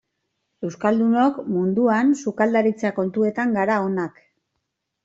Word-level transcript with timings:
Euskaldunok 0.69 1.37
munduan 1.57 2.11
sukaldaritza 2.23 2.95
kontuetan 2.99 3.57
gara 3.61 3.79
onak. 3.91 4.21